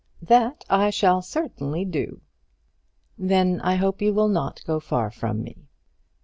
"That 0.23 0.65
I 0.67 0.89
shall 0.89 1.21
certainly 1.21 1.85
do." 1.85 2.21
"Then 3.19 3.61
I 3.63 3.75
hope 3.75 4.01
you 4.01 4.15
will 4.15 4.29
not 4.29 4.63
go 4.65 4.79
far 4.79 5.11
from 5.11 5.43
me." 5.43 5.67